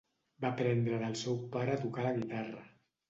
Va 0.45 0.49
aprendre 0.55 0.97
del 1.03 1.13
seu 1.21 1.37
pare 1.57 1.75
a 1.77 1.81
tocar 1.83 2.07
la 2.07 2.15
guitarra. 2.17 2.65